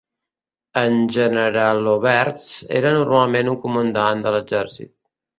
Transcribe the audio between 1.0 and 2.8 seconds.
"Generaloberst"